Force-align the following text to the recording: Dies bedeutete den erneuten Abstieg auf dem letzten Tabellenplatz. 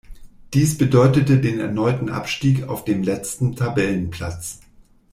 Dies 0.55 0.79
bedeutete 0.79 1.37
den 1.39 1.59
erneuten 1.59 2.09
Abstieg 2.09 2.67
auf 2.67 2.83
dem 2.85 3.03
letzten 3.03 3.55
Tabellenplatz. 3.55 4.59